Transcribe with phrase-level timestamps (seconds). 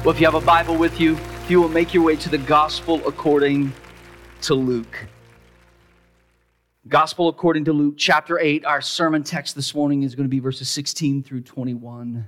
[0.03, 2.29] Well, if you have a Bible with you, if you will make your way to
[2.29, 3.73] the Gospel according
[4.43, 5.07] to Luke.
[6.89, 8.65] Gospel according to Luke, chapter 8.
[8.65, 12.27] Our sermon text this morning is going to be verses 16 through 21.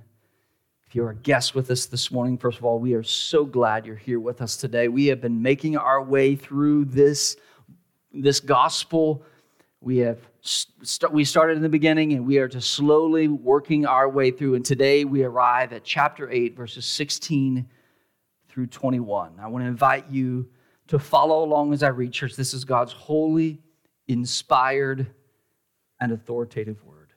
[0.87, 3.85] If you're a guest with us this morning, first of all, we are so glad
[3.85, 4.87] you're here with us today.
[4.87, 7.35] We have been making our way through this,
[8.13, 9.21] this gospel.
[9.81, 14.07] We have st- we started in the beginning and we are just slowly working our
[14.07, 14.55] way through.
[14.55, 17.67] And today we arrive at chapter 8, verses 16
[18.47, 19.33] through 21.
[19.37, 20.47] I want to invite you
[20.87, 22.35] to follow along as I read, church.
[22.35, 23.59] This is God's holy,
[24.07, 25.07] inspired,
[25.99, 27.09] and authoritative word.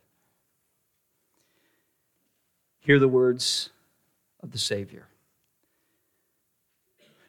[2.80, 3.70] Hear the words
[4.42, 5.06] of the Savior.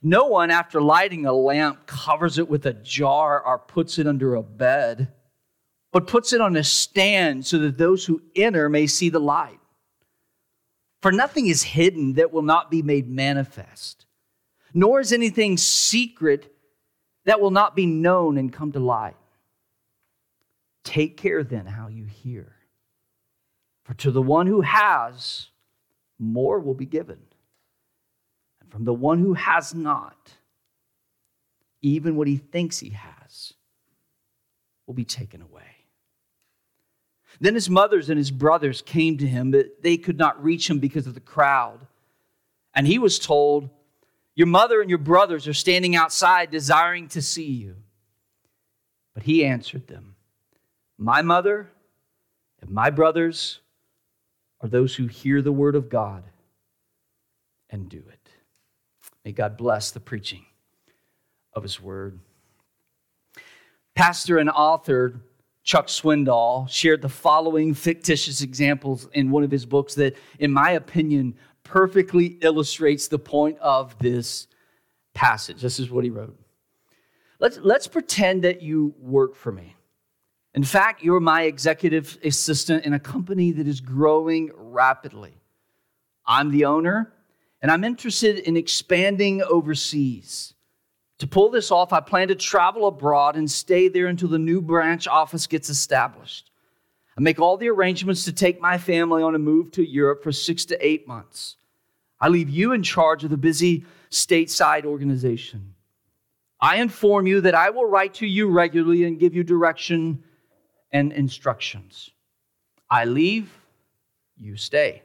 [0.01, 4.35] No one, after lighting a lamp, covers it with a jar or puts it under
[4.35, 5.11] a bed,
[5.91, 9.59] but puts it on a stand so that those who enter may see the light.
[11.01, 14.05] For nothing is hidden that will not be made manifest
[14.73, 16.53] nor is anything secret
[17.25, 19.15] that will not be known and come to light.
[20.83, 22.55] Take care then how you hear.
[23.83, 25.47] For to the one who has,
[26.17, 27.19] more will be given.
[28.61, 30.33] And from the one who has not,
[31.81, 33.53] even what he thinks he has
[34.85, 35.63] will be taken away.
[37.39, 40.79] Then his mothers and his brothers came to him, but they could not reach him
[40.79, 41.85] because of the crowd.
[42.73, 43.69] And he was told,
[44.39, 47.75] your mother and your brothers are standing outside desiring to see you.
[49.13, 50.15] But he answered them,
[50.97, 51.69] My mother
[52.61, 53.59] and my brothers
[54.61, 56.23] are those who hear the word of God
[57.69, 58.29] and do it.
[59.25, 60.45] May God bless the preaching
[61.51, 62.17] of his word.
[63.93, 65.19] Pastor and author
[65.63, 70.71] Chuck Swindoll shared the following fictitious examples in one of his books that, in my
[70.71, 71.35] opinion,
[71.69, 74.47] perfectly illustrates the point of this
[75.13, 75.61] passage.
[75.61, 76.35] This is what he wrote.
[77.39, 79.75] Let's, let's pretend that you work for me.
[80.55, 85.35] In fact, you're my executive assistant in a company that is growing rapidly.
[86.25, 87.13] I'm the owner,
[87.61, 90.55] and I'm interested in expanding overseas.
[91.19, 94.59] To pull this off, I plan to travel abroad and stay there until the new
[94.59, 96.48] branch office gets established.
[97.19, 100.31] I make all the arrangements to take my family on a move to Europe for
[100.31, 101.57] six to eight months.
[102.17, 105.73] I leave you in charge of the busy stateside organization.
[106.61, 110.23] I inform you that I will write to you regularly and give you direction
[110.93, 112.09] and instructions.
[112.89, 113.51] I leave,
[114.37, 115.03] you stay.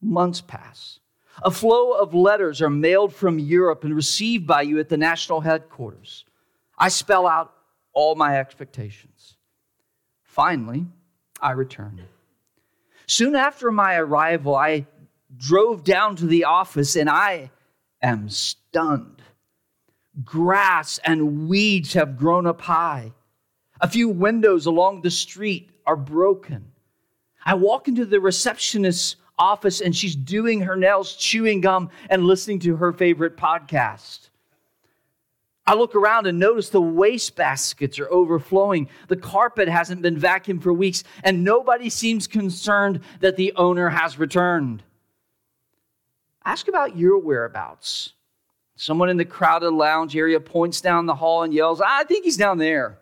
[0.00, 1.00] Months pass.
[1.42, 5.40] A flow of letters are mailed from Europe and received by you at the national
[5.40, 6.24] headquarters.
[6.78, 7.54] I spell out
[7.92, 9.34] all my expectations.
[10.22, 10.86] Finally,
[11.40, 12.00] I return.
[13.06, 14.86] Soon after my arrival, I
[15.36, 17.50] drove down to the office and I
[18.02, 19.22] am stunned.
[20.24, 23.12] Grass and weeds have grown up high.
[23.80, 26.72] A few windows along the street are broken.
[27.44, 32.58] I walk into the receptionist's office and she's doing her nails, chewing gum, and listening
[32.60, 34.27] to her favorite podcast.
[35.68, 38.88] I look around and notice the waste baskets are overflowing.
[39.08, 44.18] The carpet hasn't been vacuumed for weeks, and nobody seems concerned that the owner has
[44.18, 44.82] returned.
[46.42, 48.14] Ask about your whereabouts.
[48.76, 52.38] Someone in the crowded lounge area points down the hall and yells, I think he's
[52.38, 52.96] down there.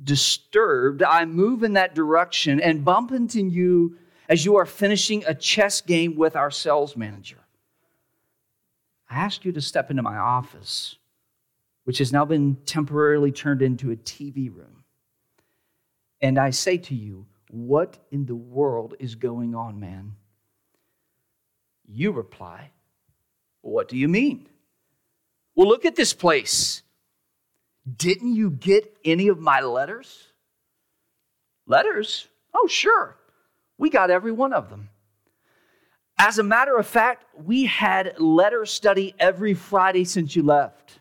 [0.00, 3.96] Disturbed, I move in that direction and bump into you
[4.28, 7.38] as you are finishing a chess game with our sales manager.
[9.10, 10.94] I ask you to step into my office,
[11.88, 14.84] which has now been temporarily turned into a TV room.
[16.20, 20.14] And I say to you, What in the world is going on, man?
[21.90, 22.72] You reply,
[23.62, 24.50] What do you mean?
[25.54, 26.82] Well, look at this place.
[27.96, 30.26] Didn't you get any of my letters?
[31.66, 32.28] Letters?
[32.52, 33.16] Oh, sure.
[33.78, 34.90] We got every one of them.
[36.18, 40.97] As a matter of fact, we had letter study every Friday since you left.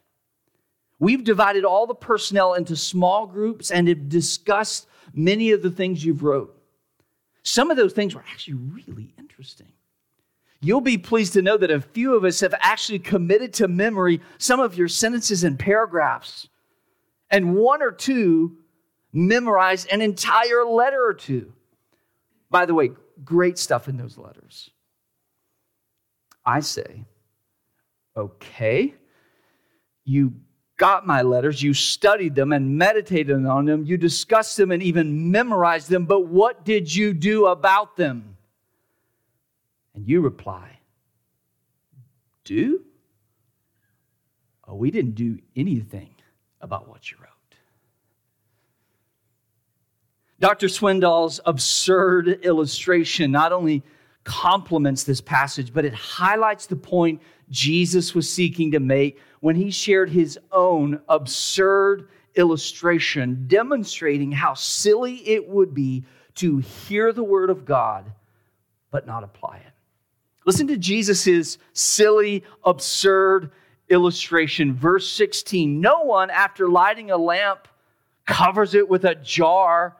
[1.00, 6.04] We've divided all the personnel into small groups and have discussed many of the things
[6.04, 6.60] you've wrote.
[7.44, 9.72] Some of those things were actually really interesting.
[10.60, 14.22] You'll be pleased to know that a few of us have actually committed to memory
[14.40, 16.50] some of your sentences and paragraphs.
[17.30, 18.58] and one or two
[19.14, 21.54] memorized an entire letter or two.
[22.50, 22.92] By the way,
[23.24, 24.70] great stuff in those letters.
[26.46, 27.06] I say,
[28.16, 28.94] okay,
[30.06, 30.34] you
[30.78, 35.32] got my letters, you studied them and meditated on them, you discussed them and even
[35.32, 38.38] memorized them, but what did you do about them?
[39.96, 40.80] And you reply,
[42.44, 42.84] do?
[44.68, 46.12] Oh, we didn't do anything
[46.62, 47.28] about what you wrote.
[50.40, 50.68] Dr.
[50.68, 53.82] Swindoll's absurd illustration not only
[54.28, 59.72] complements this passage, but it highlights the point Jesus was seeking to make when he
[59.72, 66.04] shared his own absurd illustration demonstrating how silly it would be
[66.36, 68.12] to hear the word of God
[68.92, 69.74] but not apply it.
[70.46, 73.52] Listen to Jesus' silly, absurd
[73.90, 74.74] illustration.
[74.74, 77.68] Verse 16 No one, after lighting a lamp,
[78.26, 79.96] covers it with a jar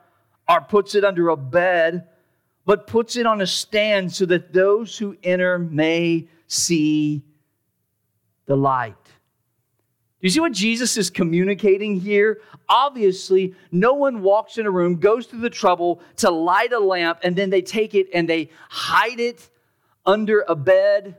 [0.48, 2.08] or puts it under a bed,
[2.68, 7.22] but puts it on a stand so that those who enter may see
[8.44, 8.94] the light.
[9.04, 12.42] Do you see what Jesus is communicating here?
[12.68, 17.20] Obviously, no one walks in a room, goes through the trouble to light a lamp,
[17.22, 19.48] and then they take it and they hide it
[20.04, 21.16] under a bed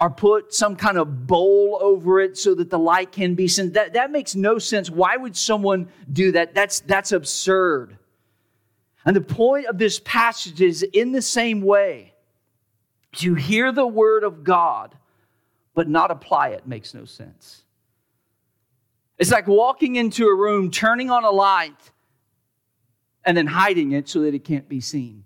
[0.00, 3.70] or put some kind of bowl over it so that the light can be seen.
[3.70, 4.90] That, that makes no sense.
[4.90, 6.52] Why would someone do that?
[6.52, 7.96] That's, that's absurd.
[9.04, 12.14] And the point of this passage is in the same way
[13.16, 14.94] to hear the word of God
[15.74, 17.62] but not apply it makes no sense.
[19.18, 21.92] It's like walking into a room, turning on a light,
[23.24, 25.24] and then hiding it so that it can't be seen.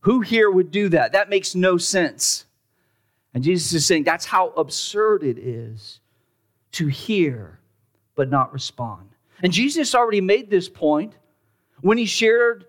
[0.00, 1.12] Who here would do that?
[1.12, 2.46] That makes no sense.
[3.34, 6.00] And Jesus is saying that's how absurd it is
[6.72, 7.60] to hear
[8.14, 9.08] but not respond.
[9.42, 11.14] And Jesus already made this point
[11.82, 12.64] when he shared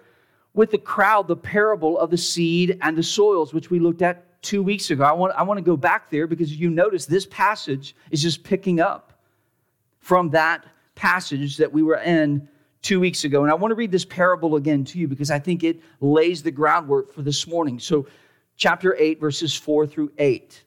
[0.53, 4.41] with the crowd the parable of the seed and the soils, which we looked at
[4.43, 5.03] two weeks ago.
[5.03, 8.43] I want, I want to go back there because you notice this passage is just
[8.43, 9.13] picking up
[9.99, 10.65] from that
[10.95, 12.47] passage that we were in
[12.81, 13.41] two weeks ago.
[13.43, 16.43] And I want to read this parable again to you because I think it lays
[16.43, 17.79] the groundwork for this morning.
[17.79, 18.05] So,
[18.57, 20.63] chapter 8, verses 4 through 8.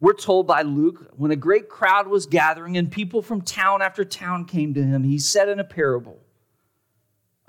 [0.00, 4.04] We're told by Luke when a great crowd was gathering and people from town after
[4.04, 6.18] town came to him, he said in a parable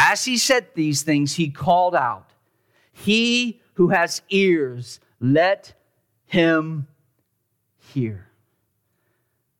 [0.00, 2.30] As he said these things, he called out,
[2.92, 5.74] he who has ears, let
[6.26, 6.86] him
[7.92, 8.28] hear.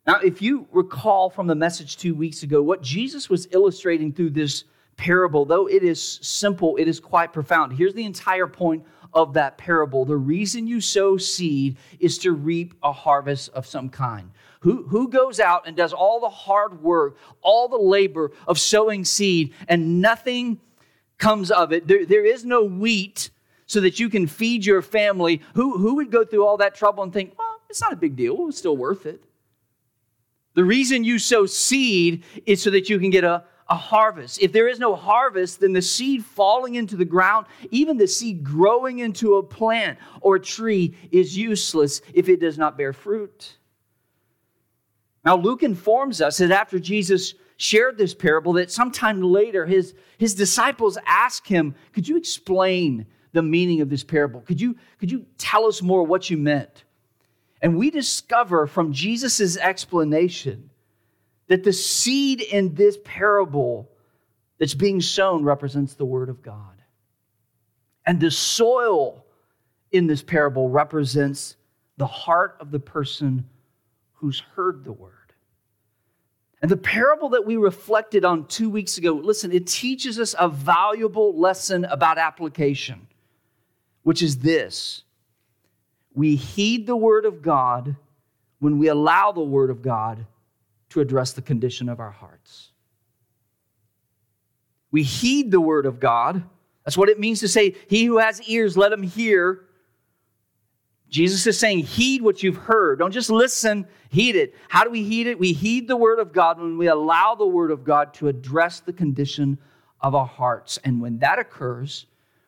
[0.06, 4.31] Now, if you recall from the message two weeks ago, what Jesus was illustrating through
[4.31, 4.62] this
[4.96, 7.73] parable, though it is simple, it is quite profound.
[7.73, 10.05] Here's the entire point of that parable.
[10.05, 14.30] The reason you sow seed is to reap a harvest of some kind.
[14.61, 19.05] Who, who goes out and does all the hard work, all the labor of sowing
[19.05, 20.61] seed, and nothing
[21.19, 21.87] comes of it.
[21.87, 23.31] There, there is no wheat
[23.67, 25.43] so that you can feed your family.
[25.55, 28.17] Who, who would go through all that trouble and think, well, it's not a big
[28.17, 29.23] deal, it's still worth it?
[30.55, 34.41] The reason you sow seed is so that you can get a, a harvest.
[34.41, 38.43] If there is no harvest, then the seed falling into the ground, even the seed
[38.43, 43.58] growing into a plant or a tree, is useless if it does not bear fruit.
[45.25, 50.35] Now, Luke informs us that after Jesus shared this parable that sometime later his, his
[50.35, 54.41] disciples asked him, Could you explain the meaning of this parable?
[54.41, 56.85] Could you, could you tell us more what you meant?
[57.61, 60.71] And we discover from Jesus' explanation
[61.49, 63.91] that the seed in this parable
[64.59, 66.83] that's being sown represents the Word of God.
[68.07, 69.25] And the soil
[69.91, 71.57] in this parable represents
[71.97, 73.49] the heart of the person
[74.19, 75.13] who's heard the Word.
[76.61, 80.49] And the parable that we reflected on two weeks ago, listen, it teaches us a
[80.49, 83.07] valuable lesson about application,
[84.03, 85.05] which is this
[86.15, 87.95] we heed the word of God
[88.59, 90.27] when we allow the word of God
[90.89, 92.71] to address the condition of our hearts.
[94.91, 96.43] We heed the word of God.
[96.85, 99.68] That's what it means to say, He who has ears, let him hear.
[101.09, 102.99] Jesus is saying, heed what you've heard.
[102.99, 104.55] Don't just listen, heed it.
[104.69, 105.38] How do we heed it?
[105.38, 108.81] We heed the word of God when we allow the word of God to address
[108.81, 109.59] the condition
[110.00, 110.79] of our hearts.
[110.85, 112.07] And when that occurs,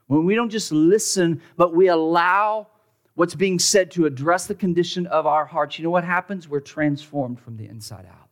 [0.09, 2.69] when we don't just listen, but we allow
[3.15, 6.49] what's being said to address the condition of our hearts, you know what happens?
[6.49, 8.29] We're transformed from the inside out.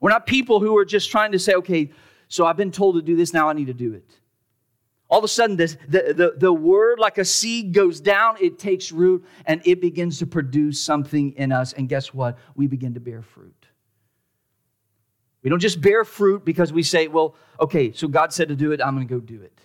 [0.00, 1.90] We're not people who are just trying to say, okay,
[2.28, 4.10] so I've been told to do this, now I need to do it.
[5.12, 8.58] All of a sudden, this, the, the, the word, like a seed, goes down, it
[8.58, 11.74] takes root, and it begins to produce something in us.
[11.74, 12.38] And guess what?
[12.56, 13.66] We begin to bear fruit.
[15.42, 18.72] We don't just bear fruit because we say, well, okay, so God said to do
[18.72, 19.60] it, I'm going to go do it.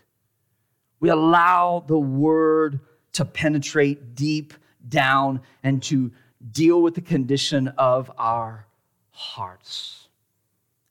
[0.99, 2.81] We allow the word
[3.13, 4.53] to penetrate deep
[4.89, 6.11] down and to
[6.51, 8.67] deal with the condition of our
[9.11, 10.09] hearts.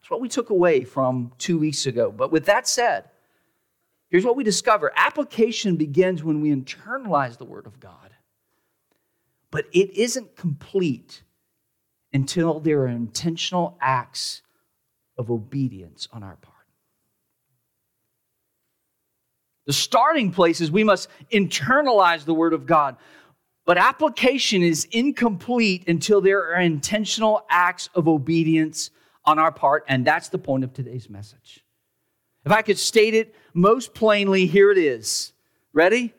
[0.01, 2.11] That's what we took away from two weeks ago.
[2.11, 3.11] But with that said,
[4.09, 8.15] Here's what we discover application begins when we internalize the Word of God,
[9.51, 11.23] but it isn't complete
[12.13, 14.43] until there are intentional acts
[15.19, 16.55] of obedience on our part.
[19.67, 22.97] The starting place is we must internalize the Word of God.
[23.65, 28.91] But application is incomplete until there are intentional acts of obedience
[29.25, 29.85] on our part.
[29.89, 31.65] And that's the point of today's message.
[32.45, 35.33] If I could state it most plainly, here it is.
[35.73, 36.13] Ready?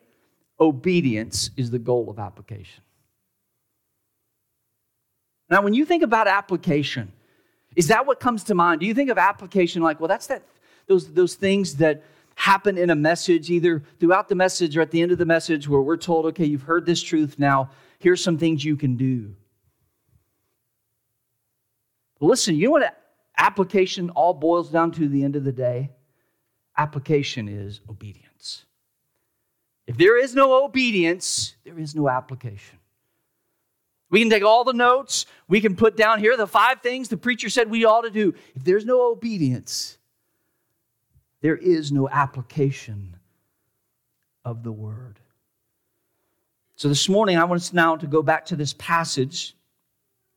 [0.60, 2.82] Obedience is the goal of application.
[5.48, 7.12] Now, when you think about application,
[7.76, 8.80] is that what comes to mind?
[8.80, 10.42] Do you think of application like, well, that's that
[10.88, 12.02] those, those things that
[12.34, 15.68] happen in a message, either throughout the message or at the end of the message,
[15.68, 19.34] where we're told, okay, you've heard this truth now, here's some things you can do.
[22.20, 23.00] listen, you know what
[23.36, 25.90] application all boils down to the end of the day?
[26.78, 28.64] Application is obedience.
[29.86, 32.78] If there is no obedience, there is no application.
[34.10, 37.18] We can take all the notes, we can put down here the five things the
[37.18, 38.34] preacher said we ought to do.
[38.54, 39.98] If there's no obedience,
[41.40, 43.16] there is no application
[44.44, 45.18] of the word.
[46.76, 49.56] So this morning, I want us now to go back to this passage,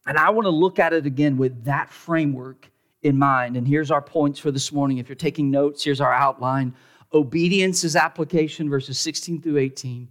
[0.05, 2.70] and I want to look at it again with that framework
[3.03, 3.57] in mind.
[3.57, 4.97] And here's our points for this morning.
[4.97, 6.73] If you're taking notes, here's our outline
[7.13, 10.07] obedience is application, verses 16 through 18.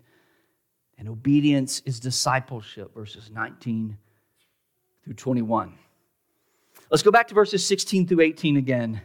[0.99, 3.97] And obedience is discipleship, verses 19
[5.03, 5.73] through 21.
[6.91, 9.01] Let's go back to verses 16 through 18 again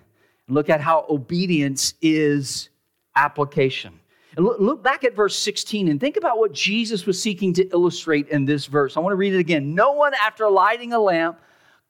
[0.47, 2.69] and look at how obedience is
[3.15, 3.97] application.
[4.35, 8.27] And look, back at verse 16 and think about what Jesus was seeking to illustrate
[8.27, 8.97] in this verse.
[8.97, 9.73] I want to read it again.
[9.73, 11.39] No one, after lighting a lamp,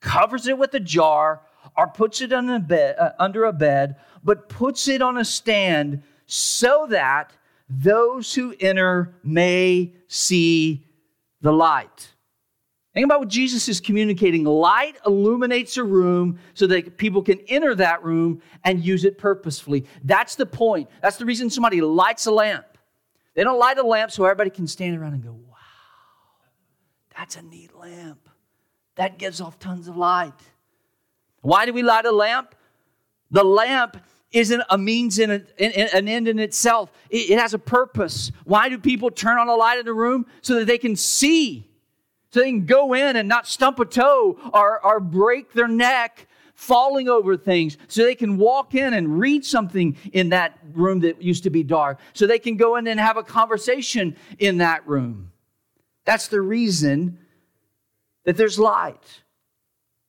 [0.01, 1.41] covers it with a jar
[1.77, 6.03] or puts it a bed, uh, under a bed, but puts it on a stand
[6.25, 7.33] so that
[7.69, 10.85] those who enter may see
[11.41, 12.11] the light.
[12.93, 14.45] Think about what Jesus is communicating.
[14.45, 19.85] Light illuminates a room so that people can enter that room and use it purposefully.
[20.05, 20.89] That's the point.
[21.01, 22.65] That's the reason somebody lights a lamp.
[23.33, 25.57] They don't light a lamp so everybody can stand around and go, wow,
[27.17, 28.29] that's a neat lamp.
[28.95, 30.31] That gives off tons of light.
[31.45, 32.55] Why do we light a lamp?
[33.29, 33.97] The lamp
[34.31, 36.91] isn't a means in, a, in, in an end in itself.
[37.11, 38.31] It, it has a purpose.
[38.45, 40.25] Why do people turn on a light in the room?
[40.41, 41.69] So that they can see,
[42.31, 46.27] so they can go in and not stump a toe or, or break their neck
[46.55, 51.21] falling over things, so they can walk in and read something in that room that
[51.21, 54.87] used to be dark, so they can go in and have a conversation in that
[54.87, 55.31] room.
[56.05, 57.19] That's the reason
[58.23, 59.21] that there's light.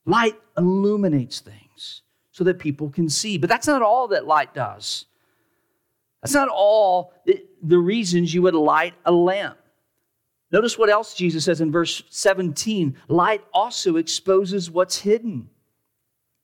[0.06, 3.36] Light illuminates things so that people can see.
[3.38, 5.06] But that's not all that light does.
[6.22, 7.12] That's not all
[7.62, 9.58] the reasons you would light a lamp.
[10.52, 15.50] Notice what else Jesus says in verse 17 light also exposes what's hidden.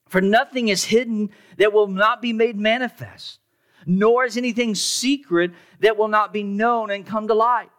[0.08, 3.38] For nothing is hidden that will not be made manifest,
[3.86, 7.70] nor is anything secret that will not be known and come to light.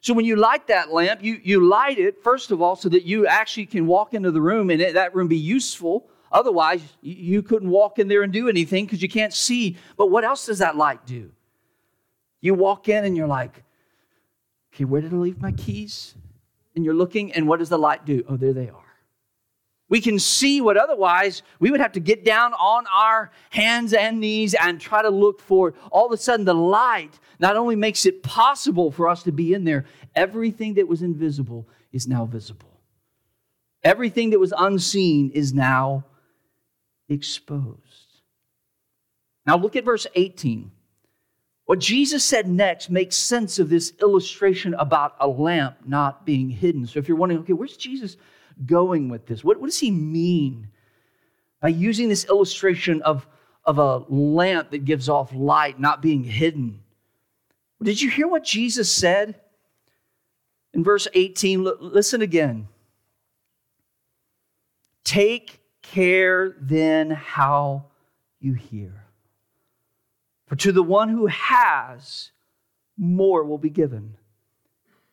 [0.00, 3.04] So when you light that lamp, you, you light it, first of all, so that
[3.04, 6.08] you actually can walk into the room and that room be useful.
[6.30, 9.76] Otherwise, you couldn't walk in there and do anything because you can't see.
[9.96, 11.30] But what else does that light do?
[12.40, 13.64] You walk in and you're like,
[14.72, 16.14] okay, where did I leave my keys?
[16.76, 18.22] And you're looking, and what does the light do?
[18.28, 18.87] Oh, there they are.
[19.88, 24.20] We can see what otherwise we would have to get down on our hands and
[24.20, 25.74] knees and try to look for.
[25.90, 29.54] All of a sudden, the light not only makes it possible for us to be
[29.54, 32.80] in there, everything that was invisible is now visible.
[33.82, 36.04] Everything that was unseen is now
[37.08, 37.78] exposed.
[39.46, 40.70] Now, look at verse 18.
[41.64, 46.86] What Jesus said next makes sense of this illustration about a lamp not being hidden.
[46.86, 48.16] So if you're wondering, okay, where's Jesus
[48.66, 49.44] going with this?
[49.44, 50.68] What, what does he mean
[51.60, 53.26] by using this illustration of,
[53.64, 56.80] of a lamp that gives off light not being hidden?
[57.82, 59.40] Did you hear what Jesus said?
[60.74, 62.68] In verse 18, listen again.
[65.04, 67.86] Take care then how
[68.40, 69.04] you hear.
[70.46, 72.32] For to the one who has,
[72.96, 74.16] more will be given.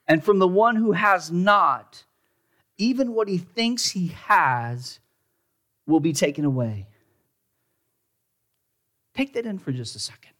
[0.08, 2.04] And from the one who has not,
[2.78, 5.00] even what he thinks he has
[5.88, 6.88] will be taken away.
[9.14, 10.32] Take that in for just a second.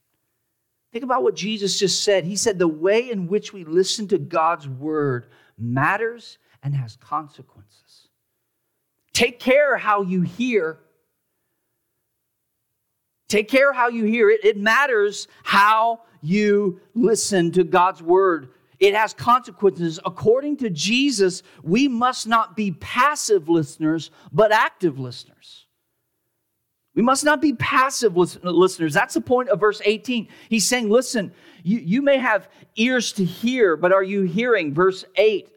[0.92, 2.26] Think about what Jesus just said.
[2.26, 5.28] He said the way in which we listen to God's word
[5.58, 8.10] matters and has consequences.
[9.14, 10.80] Take care how you hear
[13.28, 14.46] Take care how you hear it.
[14.46, 18.50] It matters how you listen to God's word.
[18.80, 20.00] It has consequences.
[20.06, 25.66] According to Jesus, we must not be passive listeners, but active listeners.
[26.94, 28.94] We must not be passive listeners.
[28.94, 30.30] That's the point of verse 18.
[30.50, 34.74] He's saying, listen, you, you may have ears to hear, but are you hearing?
[34.74, 35.50] Verse 8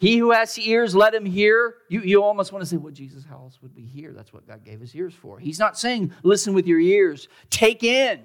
[0.00, 1.74] he who has ears, let him hear.
[1.90, 4.14] You, you almost want to say, well, Jesus, how else would we hear?
[4.14, 5.38] That's what God gave us ears for.
[5.38, 8.24] He's not saying, listen with your ears, take in.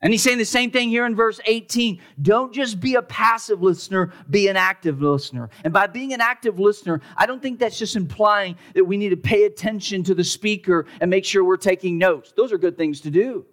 [0.00, 2.00] And he's saying the same thing here in verse 18.
[2.22, 5.50] Don't just be a passive listener, be an active listener.
[5.64, 9.08] And by being an active listener, I don't think that's just implying that we need
[9.08, 12.32] to pay attention to the speaker and make sure we're taking notes.
[12.36, 13.44] Those are good things to do.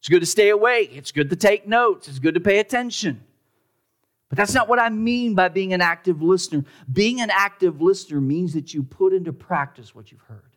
[0.00, 3.24] It's good to stay awake, it's good to take notes, it's good to pay attention.
[4.28, 6.64] But that's not what I mean by being an active listener.
[6.92, 10.53] Being an active listener means that you put into practice what you've heard.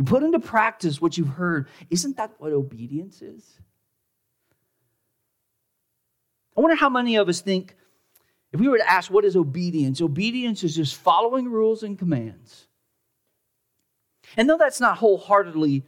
[0.00, 1.68] You put into practice what you've heard.
[1.90, 3.60] Isn't that what obedience is?
[6.56, 7.76] I wonder how many of us think
[8.50, 12.66] if we were to ask what is obedience, obedience is just following rules and commands.
[14.38, 15.84] And though that's not wholeheartedly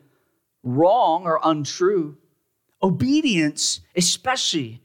[0.62, 2.18] wrong or untrue,
[2.82, 4.81] obedience, especially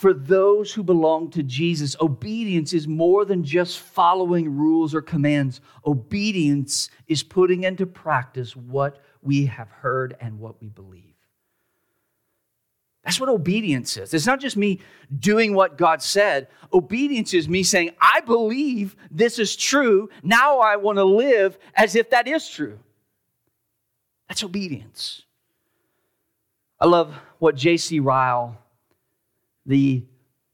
[0.00, 5.60] for those who belong to Jesus, obedience is more than just following rules or commands.
[5.84, 11.12] Obedience is putting into practice what we have heard and what we believe.
[13.04, 14.14] That's what obedience is.
[14.14, 14.80] It's not just me
[15.18, 16.48] doing what God said.
[16.72, 20.08] Obedience is me saying, I believe this is true.
[20.22, 22.78] Now I want to live as if that is true.
[24.30, 25.24] That's obedience.
[26.80, 28.00] I love what J.C.
[28.00, 28.56] Ryle
[29.70, 30.04] the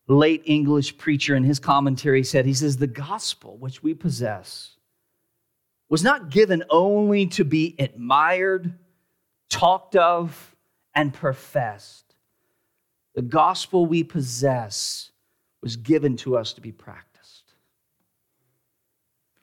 [0.09, 4.77] late English preacher in his commentary said, he says, the gospel which we possess
[5.89, 8.79] was not given only to be admired,
[9.49, 10.55] talked of,
[10.95, 12.15] and professed.
[13.15, 15.11] The gospel we possess
[15.63, 17.55] was given to us to be practiced.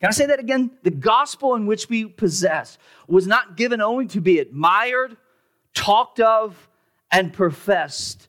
[0.00, 0.70] Can I say that again?
[0.82, 5.16] The gospel in which we possess was not given only to be admired,
[5.74, 6.68] talked of,
[7.10, 8.28] and professed,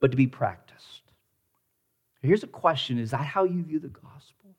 [0.00, 1.02] but to be practiced.
[2.22, 4.54] Here's a question Is that how you view the gospel?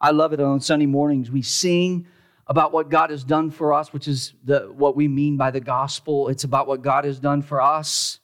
[0.00, 1.30] I love it on Sunday mornings.
[1.30, 2.06] We sing
[2.46, 5.60] about what God has done for us, which is the, what we mean by the
[5.60, 6.28] gospel.
[6.28, 8.20] It's about what God has done for us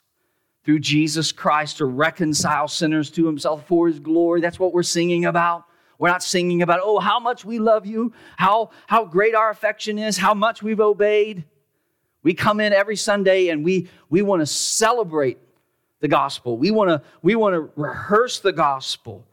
[0.65, 4.41] through Jesus Christ to reconcile sinners to himself for his glory.
[4.41, 5.65] That's what we're singing about.
[5.99, 9.99] We're not singing about, oh, how much we love you, how, how great our affection
[9.99, 11.45] is, how much we've obeyed.
[12.25, 15.39] We come in every Sunday and we, we want to celebrate
[16.01, 16.59] the gospel.
[16.59, 19.25] We want to we want to rehearse the gospel.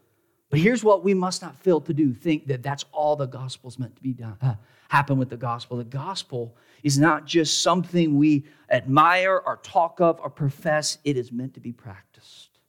[0.49, 3.80] But here's what we must not fail to do: think that that's all the gospel's
[3.80, 4.38] meant to be done.
[4.41, 4.56] Uh,
[4.88, 5.77] happen with the gospel.
[5.77, 10.97] The gospel is not just something we admire or talk of or profess.
[11.04, 12.60] It is meant to be practiced.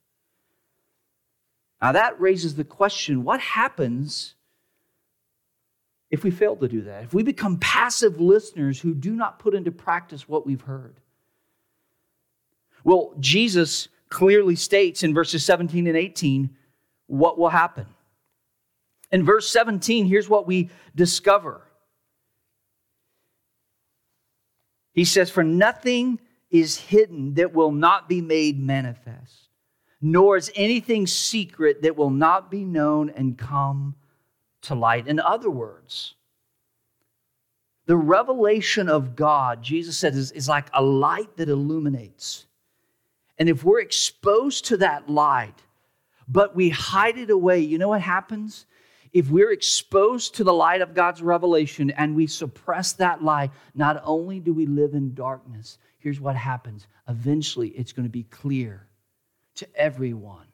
[1.81, 4.35] Now that raises the question: What happens
[6.13, 9.55] if we fail to do that, if we become passive listeners who do not put
[9.55, 10.99] into practice what we've heard.
[12.83, 16.55] Well, Jesus clearly states in verses 17 and 18
[17.07, 17.87] what will happen.
[19.11, 21.61] In verse 17, here's what we discover.
[24.91, 26.19] He says, For nothing
[26.51, 29.49] is hidden that will not be made manifest,
[29.99, 33.95] nor is anything secret that will not be known and come
[34.63, 35.07] to light.
[35.07, 36.15] In other words,
[37.85, 42.45] the revelation of God, Jesus said, is, is like a light that illuminates.
[43.37, 45.61] And if we're exposed to that light,
[46.27, 48.65] but we hide it away, you know what happens?
[49.13, 54.01] if we're exposed to the light of God's revelation and we suppress that light, not
[54.03, 56.87] only do we live in darkness, here's what happens.
[57.07, 58.87] Eventually, it's going to be clear
[59.55, 60.47] to everyone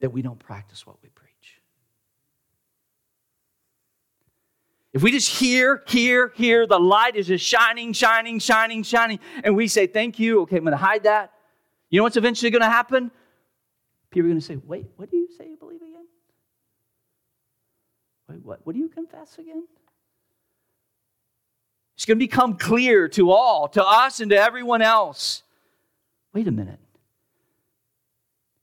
[0.00, 1.21] that we don't practice what we preach.
[4.92, 9.56] If we just hear, hear, hear, the light is just shining, shining, shining, shining, and
[9.56, 11.32] we say, Thank you, okay, I'm to hide that.
[11.88, 13.10] You know what's eventually to happen?
[14.10, 16.06] People are to say, Wait, what do you say you believe again?
[18.28, 19.66] Wait, what, what do you confess again?
[21.96, 25.42] It's to become clear to all, to us and to everyone else.
[26.34, 26.80] Wait a minute.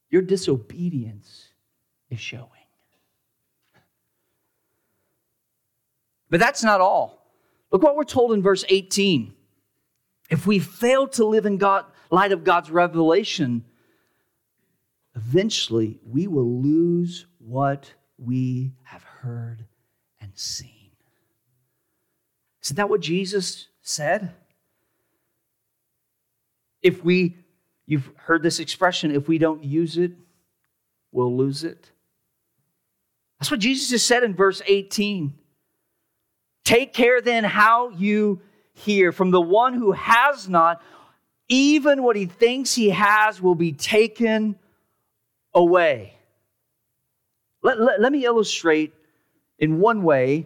[0.10, 1.50] Your disobedience
[2.10, 2.59] is showing.
[6.30, 7.26] But that's not all.
[7.72, 9.34] Look what we're told in verse 18.
[10.30, 13.66] If we fail to live in God, light of God's revelation,
[15.16, 19.66] eventually we will lose what we have heard
[20.22, 20.92] and seen.
[22.64, 24.34] Isn't that what Jesus said?
[26.82, 27.38] If we,
[27.86, 30.12] you've heard this expression, if we don't use it,
[31.12, 31.90] we'll lose it.
[33.40, 35.34] That's what Jesus just said in verse 18.
[36.70, 38.42] Take care then how you
[38.74, 39.12] hear.
[39.12, 40.84] From the one who has not,
[41.48, 44.56] even what he thinks he has will be taken
[45.52, 46.14] away.
[47.64, 48.94] Let, let, let me illustrate
[49.58, 50.46] in one way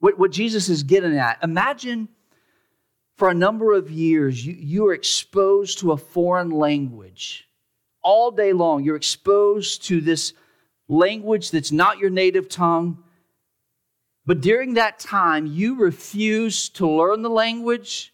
[0.00, 1.42] what, what Jesus is getting at.
[1.42, 2.10] Imagine
[3.16, 7.48] for a number of years you, you are exposed to a foreign language.
[8.02, 10.34] All day long, you're exposed to this
[10.88, 13.02] language that's not your native tongue.
[14.24, 18.12] But during that time, you refuse to learn the language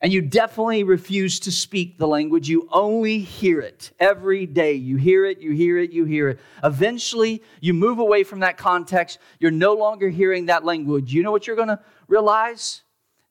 [0.00, 2.46] and you definitely refuse to speak the language.
[2.46, 4.74] You only hear it every day.
[4.74, 6.40] You hear it, you hear it, you hear it.
[6.62, 9.18] Eventually, you move away from that context.
[9.38, 11.14] You're no longer hearing that language.
[11.14, 12.82] You know what you're going to realize?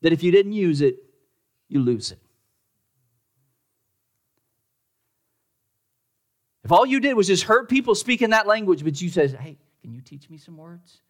[0.02, 0.98] That if you didn't use it,
[1.70, 2.20] you lose it.
[6.64, 9.58] If all you did was just heard people speaking that language, but you said, hey,
[9.82, 11.02] can you teach me some words?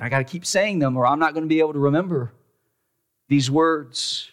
[0.00, 1.78] And I got to keep saying them or I'm not going to be able to
[1.78, 2.32] remember
[3.28, 4.30] these words.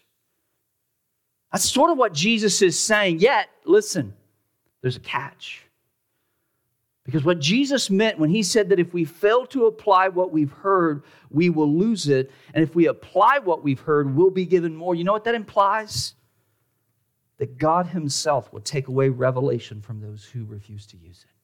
[1.51, 3.19] That's sort of what Jesus is saying.
[3.19, 4.13] Yet, listen,
[4.81, 5.65] there's a catch.
[7.03, 10.51] Because what Jesus meant when he said that if we fail to apply what we've
[10.51, 12.31] heard, we will lose it.
[12.53, 14.95] And if we apply what we've heard, we'll be given more.
[14.95, 16.15] You know what that implies?
[17.39, 21.36] That God himself will take away revelation from those who refuse to use it.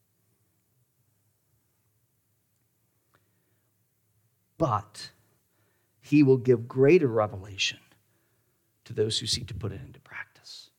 [4.57, 5.11] But
[6.01, 7.79] he will give greater revelation
[8.85, 10.69] to those who seek to put it into practice.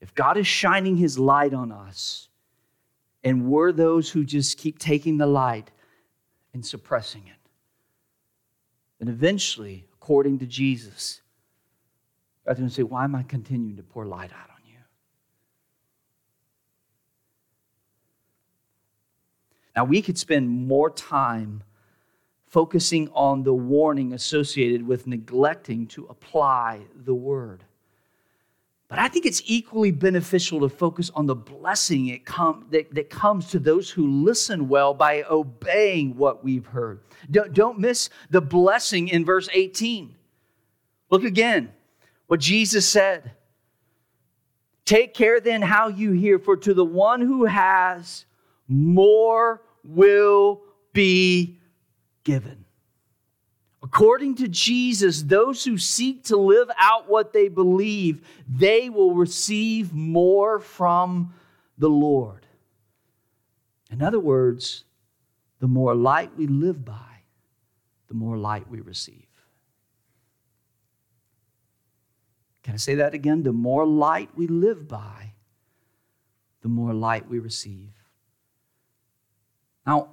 [0.00, 2.28] If God is shining his light on us,
[3.24, 5.70] and we're those who just keep taking the light
[6.54, 7.50] and suppressing it,
[8.98, 11.20] then eventually, according to Jesus,
[12.46, 14.55] God's going to say, Why am I continuing to pour light out on
[19.76, 21.62] Now, we could spend more time
[22.46, 27.62] focusing on the warning associated with neglecting to apply the word.
[28.88, 33.10] But I think it's equally beneficial to focus on the blessing it com- that, that
[33.10, 37.00] comes to those who listen well by obeying what we've heard.
[37.30, 40.14] Don't, don't miss the blessing in verse 18.
[41.10, 41.72] Look again
[42.28, 43.32] what Jesus said.
[44.84, 48.24] Take care then how you hear, for to the one who has,
[48.68, 51.58] more will be
[52.24, 52.64] given.
[53.82, 59.92] According to Jesus, those who seek to live out what they believe, they will receive
[59.92, 61.34] more from
[61.78, 62.46] the Lord.
[63.90, 64.84] In other words,
[65.60, 67.22] the more light we live by,
[68.08, 69.26] the more light we receive.
[72.62, 73.44] Can I say that again?
[73.44, 75.34] The more light we live by,
[76.62, 77.95] the more light we receive.
[79.86, 80.08] Now,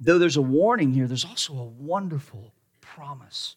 [0.00, 3.56] though there's a warning here, there's also a wonderful promise.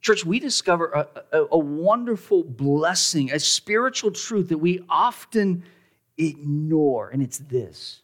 [0.00, 5.62] Church, we discover a, a, a, wonderful blessing, a spiritual truth that we often
[6.16, 8.02] ignore, and it's this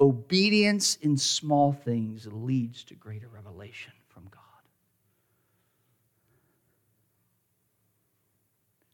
[0.00, 4.40] obedience in small things leads to greater revelation from God.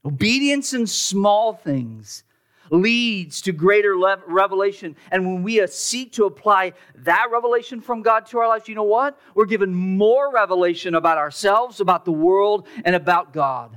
[0.05, 2.25] Obedience in small things
[2.71, 4.97] leads to greater revelation.
[5.11, 8.75] And when we uh, seek to apply that revelation from God to our lives, you
[8.75, 9.19] know what?
[9.35, 13.77] We're given more revelation about ourselves, about the world, and about God.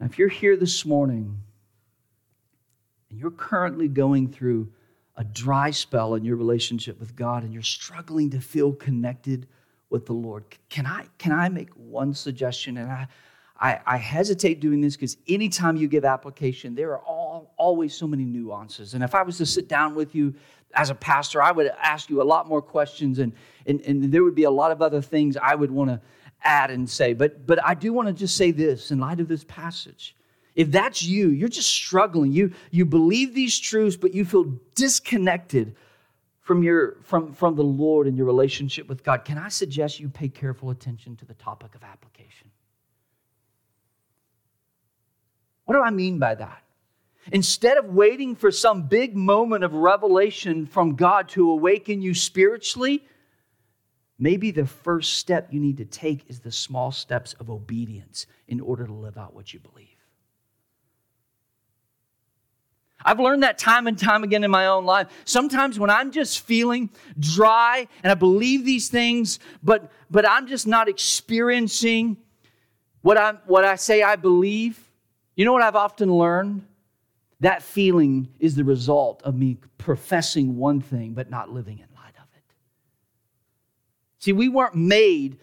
[0.00, 1.38] Now, if you're here this morning
[3.10, 4.72] and you're currently going through
[5.16, 9.48] a dry spell in your relationship with God and you're struggling to feel connected
[9.90, 12.76] with the Lord, can I, can I make one suggestion?
[12.76, 13.08] And I,
[13.60, 18.06] I, I hesitate doing this because anytime you give application, there are all, always so
[18.06, 18.94] many nuances.
[18.94, 20.34] And if I was to sit down with you
[20.74, 23.32] as a pastor, I would ask you a lot more questions and,
[23.66, 26.00] and, and there would be a lot of other things I would want to
[26.44, 27.14] add and say.
[27.14, 30.14] But, but I do want to just say this in light of this passage.
[30.54, 32.32] If that's you, you're just struggling.
[32.32, 34.44] You, you believe these truths, but you feel
[34.74, 35.74] disconnected
[36.40, 39.24] from, your, from, from the Lord and your relationship with God.
[39.24, 42.50] Can I suggest you pay careful attention to the topic of application?
[45.68, 46.62] What do I mean by that?
[47.30, 53.04] Instead of waiting for some big moment of revelation from God to awaken you spiritually,
[54.18, 58.60] maybe the first step you need to take is the small steps of obedience in
[58.60, 59.88] order to live out what you believe.
[63.04, 65.08] I've learned that time and time again in my own life.
[65.26, 70.66] Sometimes when I'm just feeling dry and I believe these things, but, but I'm just
[70.66, 72.16] not experiencing
[73.02, 74.87] what, i what I say I believe,
[75.38, 76.66] you know what I've often learned?
[77.40, 82.14] That feeling is the result of me professing one thing but not living in light
[82.16, 82.42] of it.
[84.18, 85.38] See, we weren't made,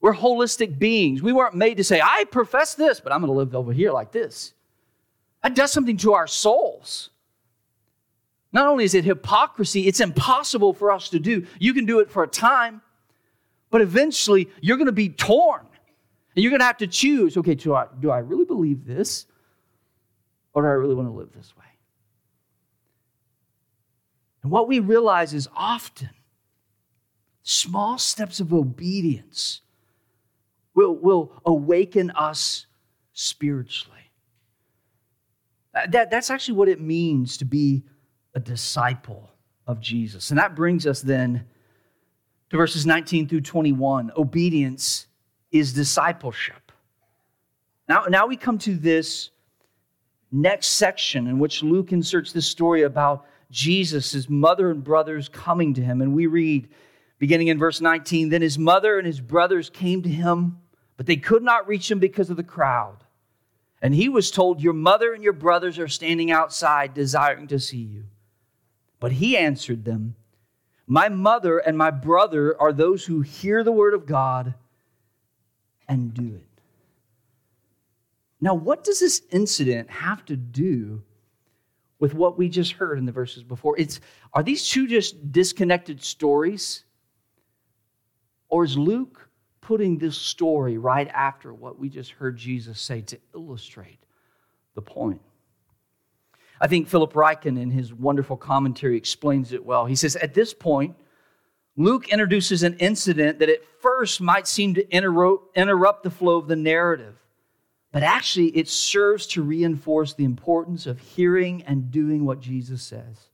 [0.00, 1.22] we're holistic beings.
[1.22, 3.90] We weren't made to say, I profess this, but I'm going to live over here
[3.90, 4.54] like this.
[5.42, 7.10] That does something to our souls.
[8.52, 11.44] Not only is it hypocrisy, it's impossible for us to do.
[11.58, 12.80] You can do it for a time,
[13.70, 15.66] but eventually you're going to be torn.
[16.36, 19.26] And you're going to have to choose okay, do I, do I really believe this?
[20.52, 21.64] Or do I really want to live this way?
[24.42, 26.10] And what we realize is often
[27.42, 29.62] small steps of obedience
[30.74, 32.66] will, will awaken us
[33.12, 33.96] spiritually.
[35.72, 37.84] That, that's actually what it means to be
[38.34, 39.30] a disciple
[39.66, 40.30] of Jesus.
[40.30, 41.46] And that brings us then
[42.50, 44.12] to verses 19 through 21.
[44.16, 45.06] Obedience
[45.50, 46.72] is discipleship.
[47.88, 49.30] Now, now we come to this
[50.32, 55.74] next section in which Luke inserts this story about Jesus, his mother and brothers coming
[55.74, 56.02] to him.
[56.02, 56.68] And we read,
[57.18, 60.58] beginning in verse 19, then his mother and his brothers came to him,
[60.96, 62.98] but they could not reach him because of the crowd.
[63.80, 67.78] And he was told, Your mother and your brothers are standing outside desiring to see
[67.78, 68.04] you.
[68.98, 70.16] But he answered them,
[70.86, 74.54] My mother and my brother are those who hear the word of God
[75.88, 76.56] and do it.
[78.40, 81.02] Now, what does this incident have to do
[81.98, 83.78] with what we just heard in the verses before?
[83.78, 84.00] It's,
[84.34, 86.84] are these two just disconnected stories?
[88.48, 89.28] Or is Luke
[89.60, 93.98] putting this story right after what we just heard Jesus say to illustrate
[94.74, 95.20] the point?
[96.60, 99.86] I think Philip Ryken, in his wonderful commentary, explains it well.
[99.86, 100.96] He says, At this point,
[101.76, 106.56] Luke introduces an incident that at first might seem to interrupt the flow of the
[106.56, 107.14] narrative,
[107.92, 113.28] but actually it serves to reinforce the importance of hearing and doing what Jesus says.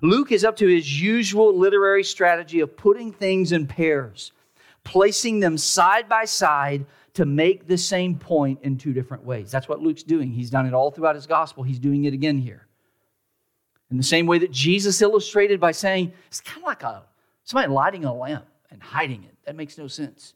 [0.00, 4.32] Luke is up to his usual literary strategy of putting things in pairs,
[4.84, 9.50] placing them side by side to make the same point in two different ways.
[9.50, 10.32] That's what Luke's doing.
[10.32, 11.62] He's done it all throughout his gospel.
[11.62, 12.66] He's doing it again here.
[13.90, 17.02] In the same way that Jesus illustrated by saying, it's kind of like a
[17.44, 19.34] Somebody lighting a lamp and hiding it.
[19.44, 20.34] That makes no sense.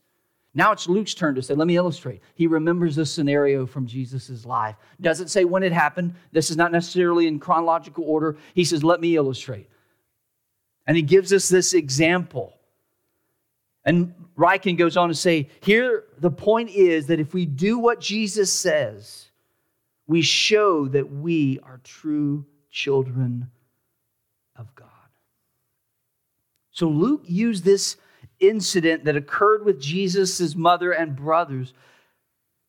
[0.55, 2.23] Now it's Luke's turn to say, let me illustrate.
[2.35, 4.77] He remembers this scenario from Jesus' life.
[5.01, 6.14] Doesn't say when it happened.
[6.33, 8.38] This is not necessarily in chronological order.
[8.55, 9.69] He says, let me illustrate.
[10.87, 12.55] And he gives us this example.
[13.85, 18.01] And Ryken goes on to say, here the point is that if we do what
[18.01, 19.27] Jesus says,
[20.07, 23.51] we show that we are true children
[24.57, 24.88] of God.
[26.77, 27.97] So Luke used this
[28.39, 31.73] incident that occurred with Jesus' mother and brothers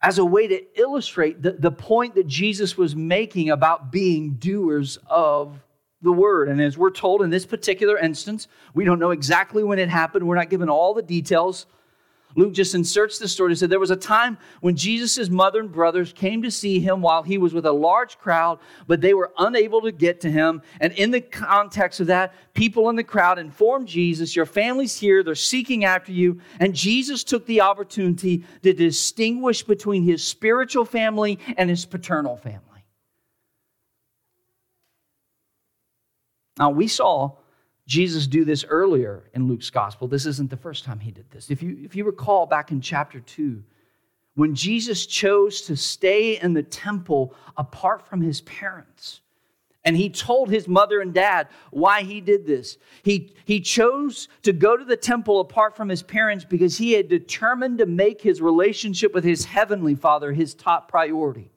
[0.02, 4.98] as a way to illustrate the, the point that Jesus was making about being doers
[5.10, 5.60] of
[6.02, 6.48] the word.
[6.48, 10.26] And as we're told in this particular instance, we don't know exactly when it happened.
[10.26, 11.66] We're not given all the details.
[12.38, 13.52] Luke just inserts the story.
[13.52, 17.02] He said there was a time when Jesus' mother and brothers came to see him
[17.02, 20.62] while he was with a large crowd, but they were unable to get to him.
[20.80, 25.24] And in the context of that, people in the crowd informed Jesus, Your family's here,
[25.24, 26.40] they're seeking after you.
[26.60, 32.62] And Jesus took the opportunity to distinguish between his spiritual family and his paternal family.
[36.60, 37.38] Now, we saw
[37.88, 40.08] Jesus do this earlier in Luke's gospel.
[40.08, 41.50] This isn't the first time he did this.
[41.50, 43.64] If you, if you recall back in chapter 2,
[44.36, 49.22] when Jesus chose to stay in the temple apart from his parents,
[49.88, 52.78] And he told his mother and dad why he did this.
[53.04, 57.08] He, he chose to go to the temple apart from his parents because he had
[57.08, 61.50] determined to make his relationship with his heavenly father his top priority.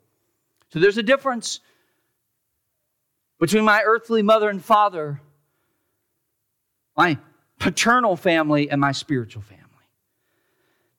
[0.73, 1.59] So there's a difference
[3.40, 5.21] between my earthly mother and father,
[6.96, 7.18] my
[7.61, 9.61] paternal family, and my spiritual family.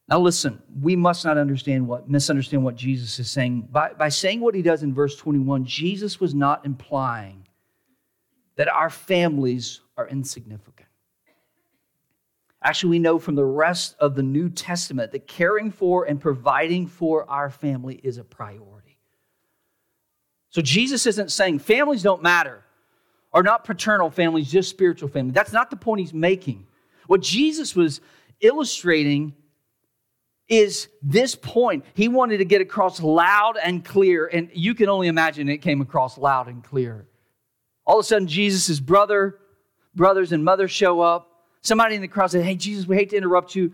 [0.08, 3.68] Now, listen, we must not understand what, misunderstand what Jesus is saying.
[3.72, 7.48] By, by saying what he does in verse 21, Jesus was not implying
[8.58, 10.88] that our families are insignificant.
[12.64, 16.86] Actually, we know from the rest of the New Testament that caring for and providing
[16.86, 19.00] for our family is a priority.
[20.50, 22.64] So, Jesus isn't saying families don't matter,
[23.34, 25.32] or not paternal families, just spiritual family.
[25.32, 26.68] That's not the point he's making.
[27.08, 28.02] What Jesus was
[28.42, 29.34] illustrating
[30.48, 31.86] is this point.
[31.94, 35.82] He wanted to get across loud and clear, and you can only imagine it came
[35.82, 37.08] across loud and clear.
[37.86, 39.40] All of a sudden, Jesus' brother,
[39.96, 41.30] brothers and mother show up.
[41.62, 43.72] Somebody in the crowd said, Hey, Jesus, we hate to interrupt you.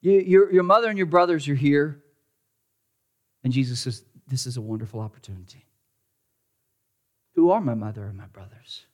[0.00, 2.02] you your, your mother and your brothers are here.
[3.44, 5.67] And Jesus says, This is a wonderful opportunity.
[7.38, 8.84] Who are my mother and my brothers?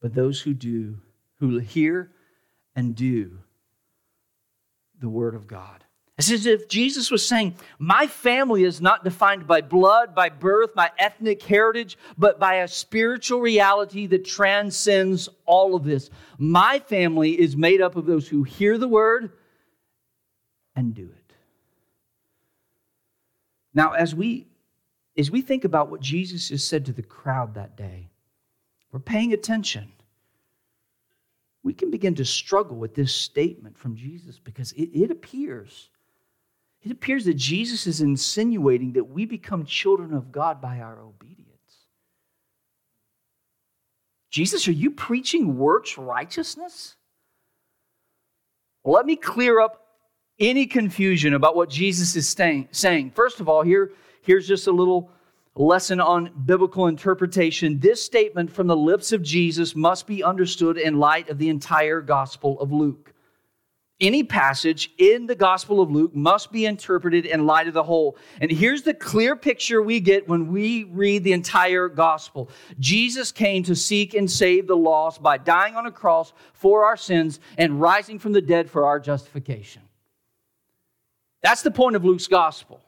[0.00, 1.00] But those who do,
[1.40, 2.12] who hear
[2.76, 3.40] and do
[5.00, 5.82] the word of God.
[6.18, 10.72] It's as if Jesus was saying, My family is not defined by blood, by birth,
[10.72, 16.10] by ethnic heritage, but by a spiritual reality that transcends all of this.
[16.38, 19.32] My family is made up of those who hear the word
[20.76, 21.34] and do it.
[23.74, 24.46] Now, as we
[25.18, 28.08] as we think about what Jesus has said to the crowd that day,
[28.92, 29.92] we're paying attention.
[31.62, 35.90] We can begin to struggle with this statement from Jesus because it, it appears
[36.86, 41.48] it appears that Jesus is insinuating that we become children of God by our obedience.
[44.30, 46.94] Jesus, are you preaching works righteousness?
[48.84, 49.84] Well, let me clear up
[50.38, 52.28] any confusion about what Jesus is
[52.70, 53.10] saying.
[53.16, 53.90] First of all, here,
[54.26, 55.10] here's just a little
[55.54, 57.78] lesson on biblical interpretation.
[57.78, 62.00] This statement from the lips of Jesus must be understood in light of the entire
[62.02, 63.14] Gospel of Luke
[64.00, 68.16] any passage in the Gospel of Luke must be interpreted in light of the whole.
[68.40, 73.62] And here's the clear picture we get when we read the entire Gospel Jesus came
[73.64, 77.80] to seek and save the lost by dying on a cross for our sins and
[77.80, 79.82] rising from the dead for our justification.
[81.42, 82.82] That's the point of Luke's Gospel.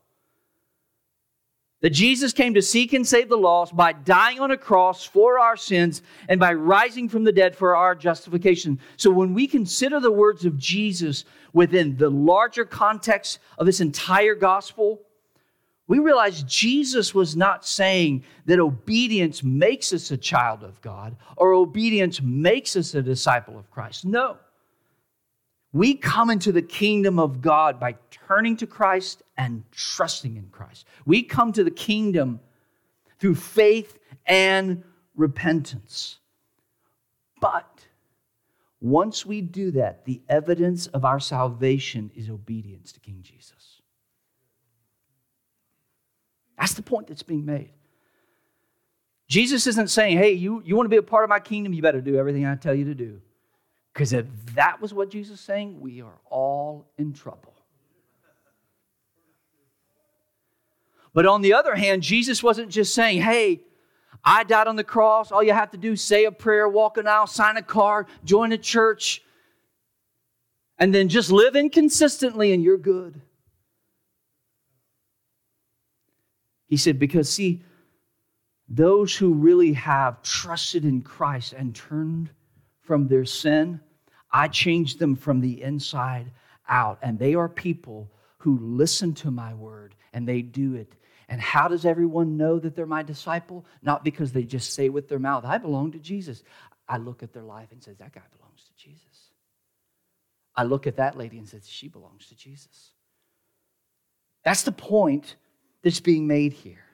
[1.80, 5.38] That Jesus came to seek and save the lost by dying on a cross for
[5.38, 8.80] our sins and by rising from the dead for our justification.
[8.96, 14.34] So when we consider the words of Jesus within the larger context of this entire
[14.34, 15.02] gospel,
[15.86, 21.52] we realize Jesus was not saying that obedience makes us a child of God or
[21.52, 24.04] obedience makes us a disciple of Christ.
[24.04, 24.36] No.
[25.72, 30.86] We come into the kingdom of God by turning to Christ and trusting in Christ.
[31.04, 32.40] We come to the kingdom
[33.18, 34.82] through faith and
[35.14, 36.18] repentance.
[37.40, 37.86] But
[38.80, 43.82] once we do that, the evidence of our salvation is obedience to King Jesus.
[46.58, 47.70] That's the point that's being made.
[49.28, 51.82] Jesus isn't saying, hey, you, you want to be a part of my kingdom, you
[51.82, 53.20] better do everything I tell you to do.
[53.98, 57.52] Because if that was what Jesus is saying, we are all in trouble.
[61.12, 63.60] But on the other hand, Jesus wasn't just saying, hey,
[64.22, 65.32] I died on the cross.
[65.32, 68.52] All you have to do say a prayer, walk an aisle, sign a card, join
[68.52, 69.20] a church,
[70.78, 73.20] and then just live inconsistently and you're good.
[76.68, 77.62] He said, because see,
[78.68, 82.30] those who really have trusted in Christ and turned
[82.80, 83.80] from their sin,
[84.30, 86.30] I changed them from the inside
[86.68, 86.98] out.
[87.02, 90.94] And they are people who listen to my word and they do it.
[91.28, 93.66] And how does everyone know that they're my disciple?
[93.82, 96.42] Not because they just say with their mouth, I belong to Jesus.
[96.88, 99.02] I look at their life and say, that guy belongs to Jesus.
[100.56, 102.92] I look at that lady and say, she belongs to Jesus.
[104.42, 105.36] That's the point
[105.82, 106.87] that's being made here.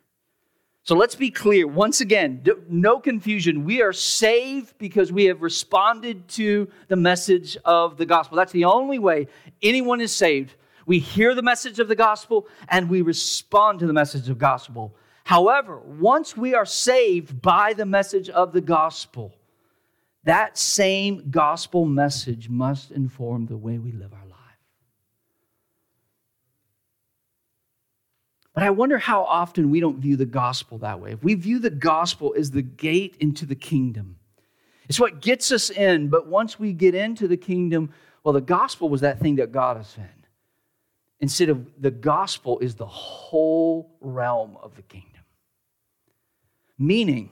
[0.85, 1.66] So let's be clear.
[1.66, 3.64] Once again, no confusion.
[3.64, 8.37] We are saved because we have responded to the message of the gospel.
[8.37, 9.28] That's the only way
[9.62, 10.57] anyone is saved.
[10.85, 14.95] We hear the message of the gospel and we respond to the message of gospel.
[15.24, 19.35] However, once we are saved by the message of the gospel,
[20.24, 24.34] that same gospel message must inform the way we live our life.
[28.55, 31.12] But I wonder how often we don't view the gospel that way.
[31.12, 34.16] If we view the gospel as the gate into the kingdom,
[34.88, 36.09] it's what gets us in.
[36.09, 37.90] But once we get into the kingdom,
[38.22, 40.09] well, the gospel was that thing that got us in.
[41.20, 45.11] Instead of the gospel is the whole realm of the kingdom.
[46.78, 47.30] Meaning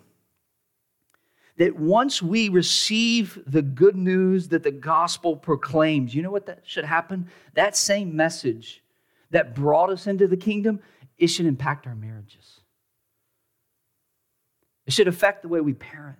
[1.58, 6.60] that once we receive the good news that the gospel proclaims, you know what that
[6.64, 7.28] should happen?
[7.54, 8.82] That same message
[9.30, 10.80] that brought us into the kingdom,
[11.22, 12.60] it should impact our marriages.
[14.86, 16.18] It should affect the way we parent.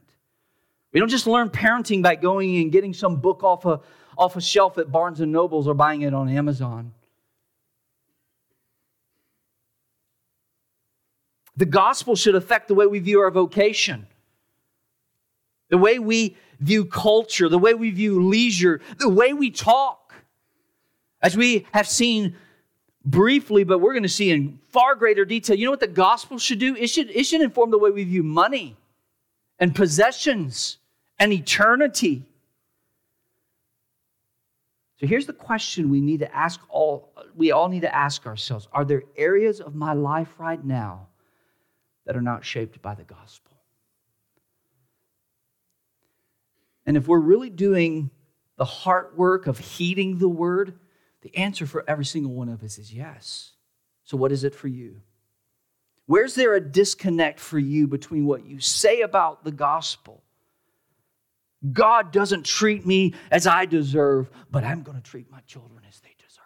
[0.93, 3.81] We don't just learn parenting by going and getting some book off a,
[4.17, 6.93] off a shelf at Barnes and Nobles or buying it on Amazon.
[11.57, 14.07] The gospel should affect the way we view our vocation,
[15.69, 20.15] the way we view culture, the way we view leisure, the way we talk.
[21.21, 22.37] As we have seen
[23.05, 26.39] briefly, but we're going to see in far greater detail, you know what the gospel
[26.39, 26.77] should do?
[26.77, 28.77] It should, it should inform the way we view money
[29.59, 30.79] and possessions
[31.19, 32.25] and eternity.
[35.01, 38.69] So here's the question we need to ask all we all need to ask ourselves.
[38.73, 41.09] Are there areas of my life right now
[42.05, 43.53] that are not shaped by the gospel.
[46.85, 48.11] And if we're really doing
[48.57, 50.79] the heart work of heeding the word,
[51.23, 53.53] the answer for every single one of us is yes.
[54.05, 55.01] So, what is it for you?
[56.07, 60.23] Where's there a disconnect for you between what you say about the gospel?
[61.73, 66.01] God doesn't treat me as I deserve, but I'm going to treat my children as
[66.01, 66.43] they deserve.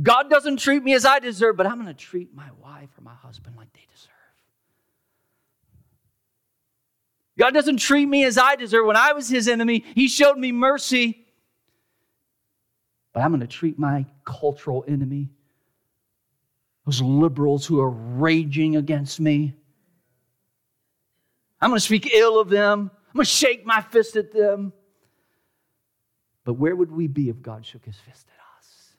[0.00, 3.02] God doesn't treat me as I deserve, but I'm going to treat my wife or
[3.02, 4.12] my husband like they deserve.
[7.38, 8.86] God doesn't treat me as I deserve.
[8.86, 11.25] When I was his enemy, he showed me mercy.
[13.16, 15.30] But I'm going to treat my cultural enemy,
[16.84, 19.54] those liberals who are raging against me,
[21.58, 22.90] I'm going to speak ill of them.
[23.08, 24.74] I'm going to shake my fist at them.
[26.44, 28.90] But where would we be if God shook his fist at us?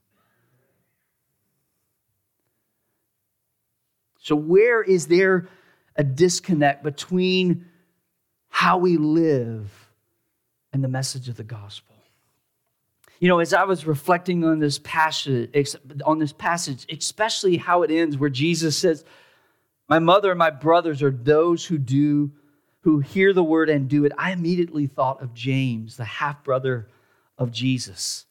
[4.17, 5.47] So, where is there
[5.95, 7.67] a disconnect between
[8.49, 9.91] how we live
[10.73, 11.96] and the message of the gospel?
[13.19, 17.91] You know, as I was reflecting on this passage, on this passage, especially how it
[17.91, 19.03] ends, where Jesus says,
[19.89, 22.31] "My mother and my brothers are those who do,
[22.81, 26.87] who hear the word and do it." I immediately thought of James, the half brother
[27.37, 28.25] of Jesus.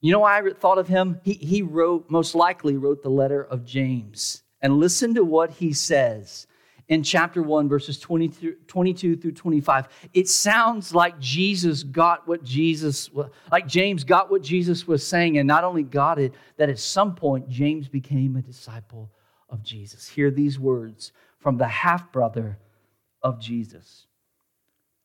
[0.00, 1.18] You know why I thought of him?
[1.24, 4.42] He, he wrote, most likely wrote the letter of James.
[4.60, 6.46] And listen to what he says
[6.88, 9.88] in chapter 1, verses 22, 22 through 25.
[10.12, 13.10] It sounds like Jesus got what Jesus,
[13.50, 17.14] like James got what Jesus was saying, and not only got it, that at some
[17.14, 19.10] point James became a disciple
[19.48, 20.08] of Jesus.
[20.08, 22.58] Hear these words from the half brother
[23.22, 24.06] of Jesus.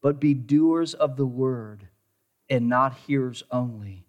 [0.02, 1.88] But be doers of the word
[2.50, 4.06] and not hearers only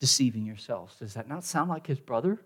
[0.00, 0.96] deceiving yourselves.
[0.98, 2.40] Does that not sound like his brother?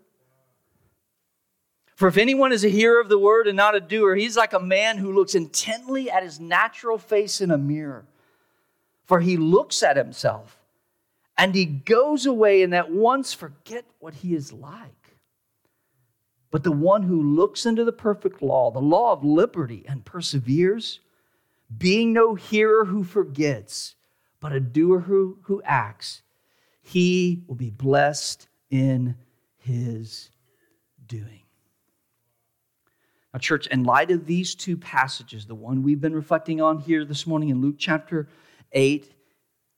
[1.97, 4.53] For if anyone is a hearer of the word and not a doer, he's like
[4.53, 8.05] a man who looks intently at his natural face in a mirror.
[9.05, 10.59] For he looks at himself
[11.39, 15.17] and he goes away and at once forget what he is like.
[16.51, 20.99] But the one who looks into the perfect law, the law of liberty, and perseveres,
[21.75, 23.95] being no hearer who forgets,
[24.39, 26.21] but a doer who, who acts,
[26.79, 29.15] he will be blessed in
[29.57, 30.29] his
[31.07, 31.41] doing.
[33.37, 37.05] Now, church, in light of these two passages, the one we've been reflecting on here
[37.05, 38.27] this morning in Luke chapter
[38.71, 39.13] 8,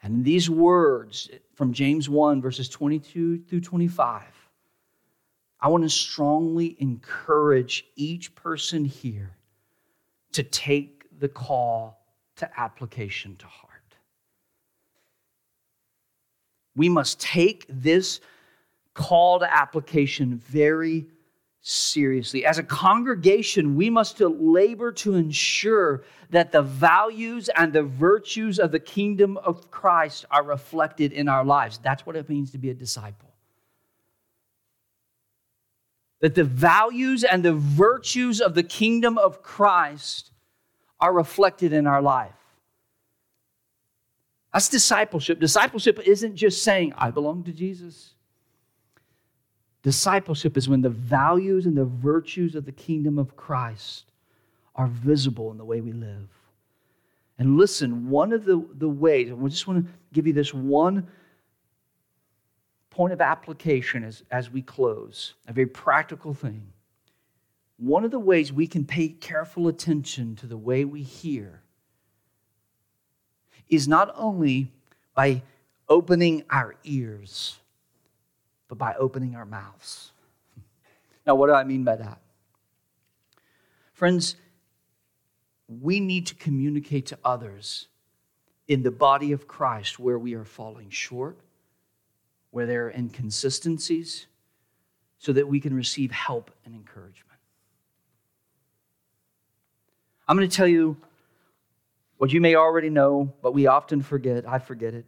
[0.01, 4.23] and these words from James 1, verses 22 through 25,
[5.59, 9.35] I want to strongly encourage each person here
[10.31, 11.99] to take the call
[12.37, 13.97] to application to heart.
[16.77, 18.21] We must take this
[18.93, 21.07] call to application very
[21.61, 22.45] seriously.
[22.45, 28.71] As a congregation, we must labor to ensure that the values and the virtues of
[28.71, 31.77] the kingdom of Christ are reflected in our lives.
[31.79, 33.29] That's what it means to be a disciple.
[36.21, 40.31] That the values and the virtues of the kingdom of Christ
[40.99, 42.33] are reflected in our life.
[44.53, 45.39] That's discipleship.
[45.39, 48.15] Discipleship isn't just saying, I belong to Jesus.
[49.81, 54.11] Discipleship is when the values and the virtues of the kingdom of Christ
[54.75, 56.27] are visible in the way we live.
[57.37, 60.53] And listen, one of the, the ways, and we just want to give you this
[60.53, 61.07] one
[62.89, 66.73] point of application as, as we close, a very practical thing.
[67.77, 71.61] One of the ways we can pay careful attention to the way we hear
[73.69, 74.73] is not only
[75.15, 75.43] by
[75.87, 77.59] opening our ears,
[78.69, 80.13] but by opening our mouths.
[81.27, 82.19] Now, what do I mean by that?
[83.91, 84.37] Friends,
[85.67, 87.87] we need to communicate to others
[88.69, 91.37] in the body of Christ where we are falling short,
[92.51, 94.27] where there are inconsistencies,
[95.17, 97.39] so that we can receive help and encouragement.
[100.27, 100.95] I'm going to tell you
[102.17, 104.47] what you may already know, but we often forget.
[104.47, 105.05] I forget it.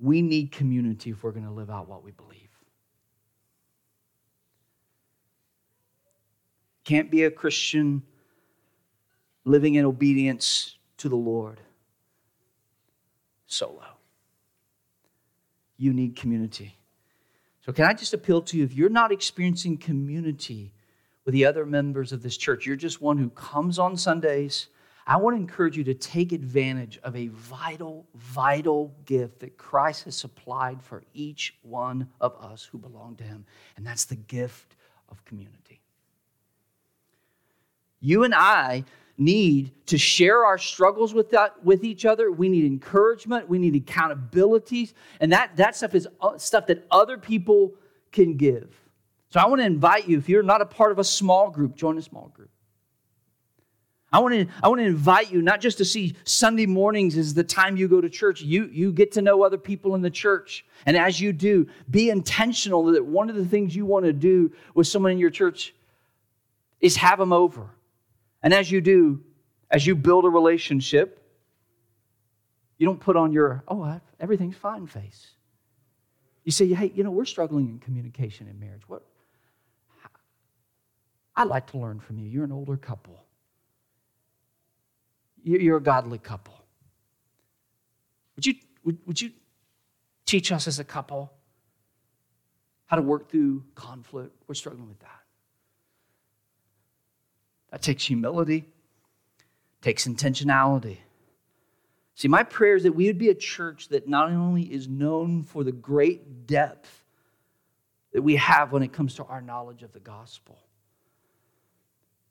[0.00, 2.48] We need community if we're going to live out what we believe.
[6.84, 8.02] Can't be a Christian
[9.44, 11.60] living in obedience to the Lord
[13.46, 13.84] solo.
[15.76, 16.76] You need community.
[17.64, 20.72] So, can I just appeal to you if you're not experiencing community
[21.24, 24.68] with the other members of this church, you're just one who comes on Sundays.
[25.10, 30.04] I want to encourage you to take advantage of a vital, vital gift that Christ
[30.04, 33.44] has supplied for each one of us who belong to Him,
[33.76, 34.76] and that's the gift
[35.08, 35.80] of community.
[37.98, 38.84] You and I
[39.18, 42.30] need to share our struggles with, that, with each other.
[42.30, 43.48] We need encouragement.
[43.48, 44.92] We need accountabilities.
[45.18, 47.74] And that, that stuff is uh, stuff that other people
[48.12, 48.80] can give.
[49.30, 51.74] So I want to invite you, if you're not a part of a small group,
[51.74, 52.50] join a small group.
[54.12, 57.32] I want to, I want to invite you not just to see Sunday mornings is
[57.32, 58.42] the time you go to church.
[58.42, 60.64] You, you get to know other people in the church.
[60.84, 64.52] And as you do, be intentional that one of the things you want to do
[64.74, 65.74] with someone in your church
[66.80, 67.70] is have them over
[68.42, 69.20] and as you do,
[69.70, 71.22] as you build a relationship,
[72.78, 75.28] you don't put on your, oh, everything's fine face.
[76.44, 78.82] You say, hey, you know, we're struggling in communication in marriage.
[78.86, 79.04] What?
[81.36, 82.28] I'd like to learn from you.
[82.28, 83.22] You're an older couple,
[85.44, 86.54] you're a godly couple.
[88.36, 89.30] Would you, would, would you
[90.26, 91.32] teach us as a couple
[92.86, 94.34] how to work through conflict?
[94.46, 95.20] We're struggling with that.
[97.70, 98.64] That takes humility,
[99.80, 100.98] takes intentionality.
[102.14, 105.42] See, my prayer is that we would be a church that not only is known
[105.42, 107.04] for the great depth
[108.12, 110.58] that we have when it comes to our knowledge of the gospel.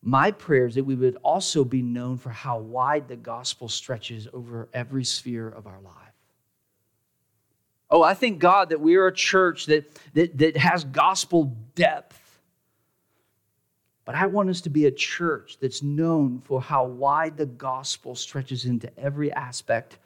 [0.02, 4.28] My prayer is that we would also be known for how wide the gospel stretches
[4.34, 5.93] over every sphere of our life.
[7.91, 12.30] Oh, I thank God that we are a church that, that, that has gospel depth
[14.10, 18.16] but I want us to be a church that's known for how wide the gospel
[18.16, 20.00] stretches into every aspect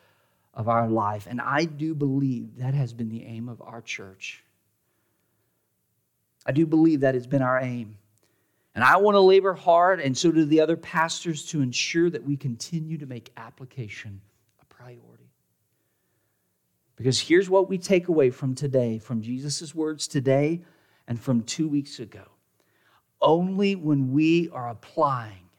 [0.54, 1.26] of our life.
[1.26, 4.44] And I do believe that has been the aim of our church.
[6.46, 7.98] I do believe that has been our aim.
[8.76, 12.24] And I want to labor hard, and so do the other pastors, to ensure that
[12.24, 14.22] we continue to make application
[14.62, 15.30] a priority.
[16.96, 20.62] Because here's what we take away from today, from Jesus' words today
[21.08, 22.24] and from two weeks ago
[23.24, 25.50] only when we are applying,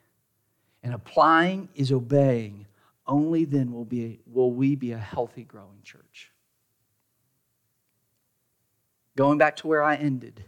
[0.83, 2.67] and applying is obeying,
[3.07, 6.31] only then will, be, will we be a healthy, growing church.
[9.17, 10.45] Going back to where I ended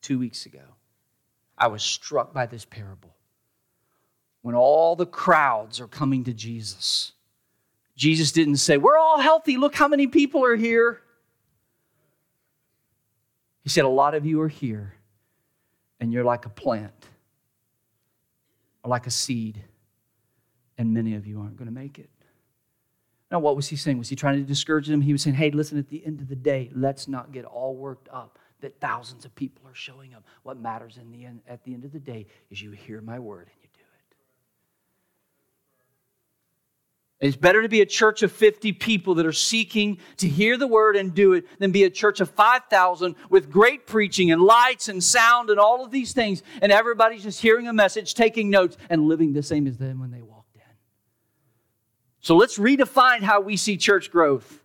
[0.00, 0.62] two weeks ago,
[1.60, 3.14] I was struck by this parable.
[4.40, 7.12] When all the crowds are coming to Jesus,
[7.94, 9.58] Jesus didn't say, We're all healthy.
[9.58, 11.02] Look how many people are here.
[13.62, 14.94] He said, A lot of you are here
[16.00, 17.06] and you're like a plant
[18.82, 19.62] or like a seed,
[20.78, 22.08] and many of you aren't going to make it.
[23.30, 23.98] Now, what was he saying?
[23.98, 25.02] Was he trying to discourage them?
[25.02, 27.76] He was saying, hey, listen, at the end of the day, let's not get all
[27.76, 30.24] worked up that thousands of people are showing up.
[30.42, 33.18] What matters in the end, at the end of the day is you hear my
[33.18, 33.80] word and you do
[37.20, 37.28] it.
[37.28, 40.66] It's better to be a church of 50 people that are seeking to hear the
[40.66, 44.88] word and do it than be a church of 5,000 with great preaching and lights
[44.88, 48.76] and sound and all of these things, and everybody's just hearing a message, taking notes,
[48.88, 50.62] and living the same as them when they walked in.
[52.20, 54.59] So let's redefine how we see church growth.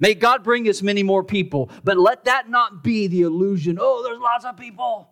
[0.00, 4.02] May God bring us many more people, but let that not be the illusion oh,
[4.02, 5.08] there's lots of people.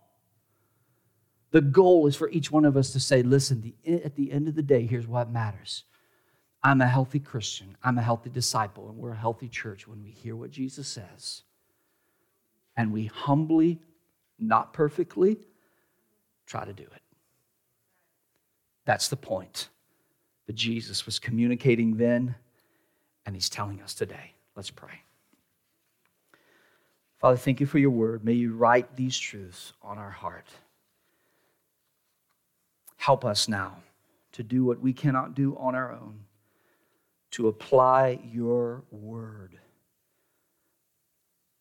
[1.50, 4.54] The goal is for each one of us to say, listen, at the end of
[4.54, 5.84] the day, here's what matters
[6.62, 7.76] I'm a healthy Christian.
[7.82, 11.42] I'm a healthy disciple, and we're a healthy church when we hear what Jesus says
[12.76, 13.80] and we humbly,
[14.38, 15.36] not perfectly,
[16.46, 17.02] try to do it.
[18.84, 19.68] That's the point
[20.46, 22.36] that Jesus was communicating then,
[23.26, 24.32] and he's telling us today.
[24.58, 25.02] Let's pray.
[27.20, 28.24] Father, thank you for your word.
[28.24, 30.48] May you write these truths on our heart.
[32.96, 33.76] Help us now
[34.32, 36.24] to do what we cannot do on our own,
[37.30, 39.56] to apply your word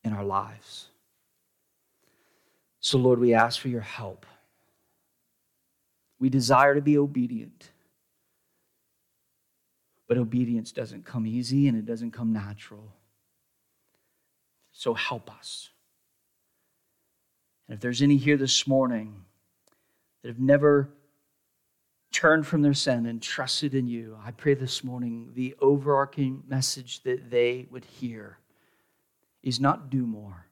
[0.03, 0.87] in our lives.
[2.79, 4.25] So, Lord, we ask for your help.
[6.19, 7.69] We desire to be obedient.
[10.07, 12.93] But obedience doesn't come easy and it doesn't come natural.
[14.71, 15.69] So help us.
[17.67, 19.25] And if there's any here this morning
[20.21, 20.89] that have never
[22.11, 27.03] turned from their sin and trusted in you, I pray this morning the overarching message
[27.03, 28.37] that they would hear
[29.43, 30.45] is not do more.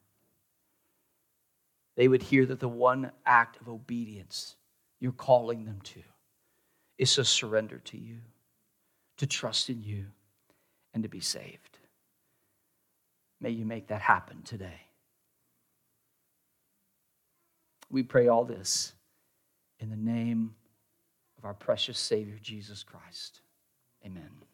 [1.96, 4.56] They would hear that the one act of obedience
[5.00, 6.02] you're calling them to
[6.98, 8.18] is a surrender to you,
[9.18, 10.06] to trust in you,
[10.94, 11.80] and to be saved.
[13.42, 14.82] May you make that happen today.
[17.90, 18.94] We pray all this
[19.80, 20.56] in the name
[21.38, 23.42] of our precious Savior, Jesus Christ.
[24.06, 24.45] Amen.